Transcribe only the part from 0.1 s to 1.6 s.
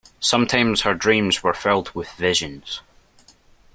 Sometimes her dreams were